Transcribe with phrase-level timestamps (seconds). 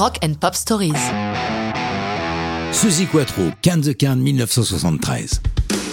[0.00, 0.94] Rock and Pop Stories.
[2.72, 5.42] Suzy Quattro, Can the Can 1973.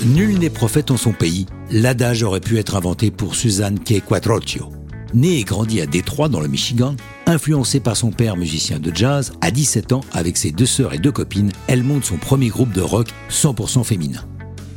[0.05, 3.99] Nul n'est prophète en son pays, l'adage aurait pu être inventé pour Suzanne K.
[3.99, 4.71] Quattrocchio.
[5.13, 9.33] Née et grandie à Détroit, dans le Michigan, influencée par son père musicien de jazz,
[9.41, 12.71] à 17 ans, avec ses deux sœurs et deux copines, elle monte son premier groupe
[12.71, 14.23] de rock 100% féminin.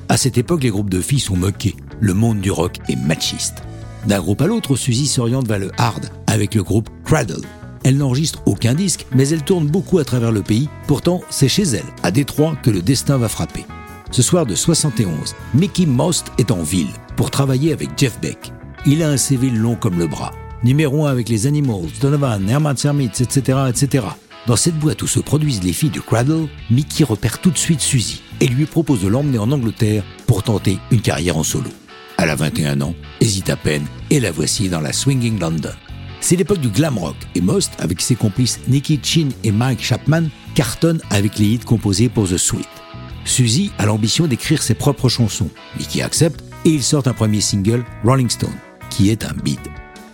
[0.08, 1.76] À cette époque, les groupes de filles sont moqués.
[2.00, 3.62] Le monde du rock est machiste.
[4.08, 7.46] D'un groupe à l'autre, Suzy s'oriente vers le hard avec le groupe Cradle.
[7.84, 10.68] Elle n'enregistre aucun disque, mais elle tourne beaucoup à travers le pays.
[10.86, 13.64] Pourtant, c'est chez elle, à Détroit, que le destin va frapper.
[14.10, 18.52] Ce soir de 71, Mickey Most est en ville pour travailler avec Jeff Beck.
[18.86, 20.32] Il a un CV long comme le bras.
[20.62, 24.04] Numéro 1 avec les Animals, Donovan, Herman Hermits, etc., etc.
[24.46, 27.80] Dans cette boîte où se produisent les filles du Cradle, Mickey repère tout de suite
[27.80, 31.70] Suzy et lui propose de l'emmener en Angleterre pour tenter une carrière en solo.
[32.18, 35.70] Elle a 21 ans, hésite à peine, et la voici dans la Swinging London.
[36.20, 40.24] C'est l'époque du glam rock, et Most, avec ses complices Nicky Chin et Mike Chapman,
[40.54, 42.68] cartonne avec les hits composés pour The Sweet.
[43.24, 47.84] Suzy a l'ambition d'écrire ses propres chansons, Mickey accepte, et ils sortent un premier single,
[48.04, 48.50] Rolling Stone,
[48.90, 49.60] qui est un beat.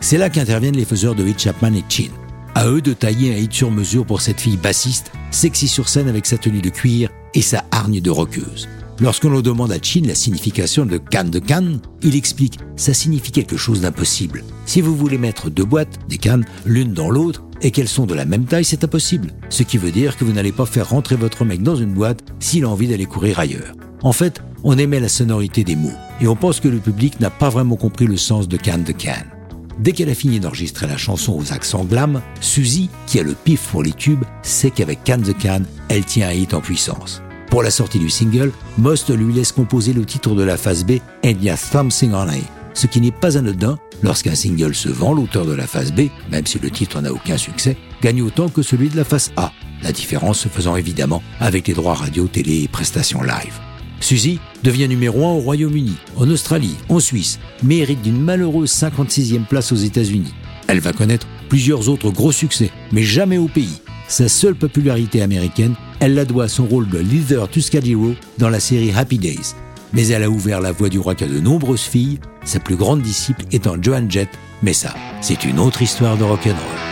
[0.01, 2.11] C'est là qu'interviennent les faiseurs de hits Chapman et Chin.
[2.55, 6.09] À eux de tailler un hit sur mesure pour cette fille bassiste, sexy sur scène
[6.09, 8.69] avec sa tenue de cuir et sa hargne de rockeuse.
[8.99, 13.31] Lorsqu'on l'on demande à Chin la signification de canne de canne, il explique ça signifie
[13.31, 14.43] quelque chose d'impossible.
[14.65, 18.15] Si vous voulez mettre deux boîtes, des cannes, l'une dans l'autre, et qu'elles sont de
[18.15, 19.33] la même taille, c'est impossible.
[19.51, 22.21] Ce qui veut dire que vous n'allez pas faire rentrer votre mec dans une boîte
[22.41, 23.75] s'il a envie d'aller courir ailleurs.
[24.03, 27.31] En fait, on aimait la sonorité des mots, et on pense que le public n'a
[27.31, 29.31] pas vraiment compris le sens de canne de canne.
[29.79, 33.69] Dès qu'elle a fini d'enregistrer la chanson aux accents glam, Suzy, qui a le pif
[33.69, 37.23] pour les tubes, sait qu'avec Can the Can, elle tient un hit en puissance.
[37.57, 40.99] Pour la sortie du single, Most lui laisse composer le titre de la phase B,
[41.25, 45.47] And Ya Something on It, ce qui n'est pas anodin lorsqu'un single se vend, l'auteur
[45.47, 48.91] de la phase B, même si le titre n'a aucun succès, gagne autant que celui
[48.91, 52.69] de la phase A, la différence se faisant évidemment avec les droits radio, télé et
[52.69, 53.59] prestations live.
[54.01, 59.47] Suzy devient numéro 1 au Royaume-Uni, en Australie, en Suisse, mais hérite d'une malheureuse 56e
[59.47, 60.35] place aux États-Unis.
[60.69, 63.81] Elle va connaître plusieurs autres gros succès, mais jamais au pays.
[64.09, 68.61] Sa seule popularité américaine, elle la doit à son rôle de leader Tuscadero dans la
[68.61, 69.55] série Happy Days.
[69.93, 73.03] Mais elle a ouvert la voie du rock à de nombreuses filles, sa plus grande
[73.03, 74.29] disciple étant Joan Jett,
[74.63, 76.86] mais ça, c'est une autre histoire de rock'n'roll.